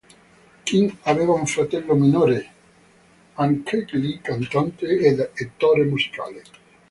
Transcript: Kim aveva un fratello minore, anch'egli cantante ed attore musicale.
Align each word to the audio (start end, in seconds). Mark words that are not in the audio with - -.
Kim 0.65 0.97
aveva 1.03 1.33
un 1.33 1.45
fratello 1.45 1.93
minore, 1.93 2.47
anch'egli 3.35 4.19
cantante 4.19 4.87
ed 4.97 5.19
attore 5.19 5.83
musicale. 5.83 6.41